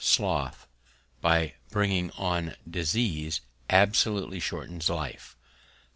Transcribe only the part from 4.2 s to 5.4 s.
shortens Life.